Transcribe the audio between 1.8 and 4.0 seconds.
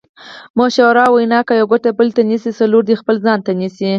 بل ته نیسې څلور دې خپل ځان ته نیسې.